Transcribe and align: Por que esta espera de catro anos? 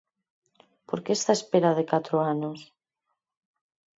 Por 0.87 0.99
que 1.03 1.11
esta 1.17 1.33
espera 1.39 1.71
de 1.77 1.85
catro 1.91 2.17
anos? 2.33 2.59